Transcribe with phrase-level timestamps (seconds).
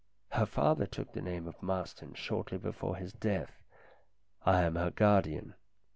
[0.31, 3.61] Her father took the name of Marston shortly before his death.
[4.43, 5.53] I am her guardian.